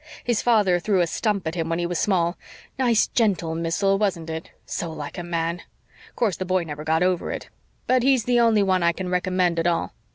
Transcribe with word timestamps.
His 0.23 0.41
father 0.41 0.79
threw 0.79 1.01
a 1.01 1.05
stump 1.05 1.45
at 1.47 1.53
him 1.53 1.69
when 1.69 1.77
he 1.77 1.85
was 1.85 1.99
small. 1.99 2.35
"Nice 2.79 3.05
gentle 3.05 3.53
missile, 3.53 3.99
wasn't 3.99 4.31
it? 4.31 4.49
So 4.65 4.91
like 4.91 5.15
a 5.19 5.23
man! 5.23 5.61
Course, 6.15 6.37
the 6.37 6.43
boy 6.43 6.63
never 6.63 6.83
got 6.83 7.03
over 7.03 7.29
it. 7.31 7.49
But 7.85 8.01
he's 8.01 8.23
the 8.25 8.39
only 8.39 8.63
one 8.63 8.81
I 8.81 8.93
can 8.93 9.09
recommend 9.09 9.59
at 9.59 9.67
all. 9.67 9.93